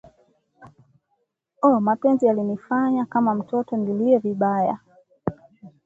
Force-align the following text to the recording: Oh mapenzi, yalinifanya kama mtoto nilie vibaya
Oh 1.63 1.79
mapenzi, 1.79 2.25
yalinifanya 2.25 3.05
kama 3.05 3.35
mtoto 3.35 3.77
nilie 3.77 4.17
vibaya 4.17 4.79